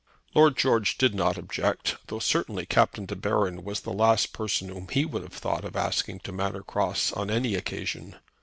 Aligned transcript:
Lord 0.33 0.57
George 0.57 0.97
did 0.97 1.13
not 1.13 1.37
object, 1.37 1.97
though 2.07 2.17
certainly 2.17 2.65
Captain 2.65 3.05
De 3.05 3.15
Baron 3.15 3.63
was 3.63 3.81
the 3.81 3.93
last 3.93 4.33
person 4.33 4.69
whom 4.69 4.87
he 4.87 5.05
would 5.05 5.21
have 5.21 5.31
thought 5.31 5.63
of 5.63 5.75
asking 5.75 6.21
to 6.21 6.31
Manor 6.31 6.63
Cross 6.63 7.11
on 7.11 7.29
any 7.29 7.53
occasion. 7.53 8.15